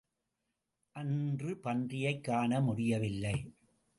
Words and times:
அன்று 0.95 1.57
பன்றியைக் 1.57 2.23
காண 2.23 2.61
முடியவில்லை. 2.61 3.53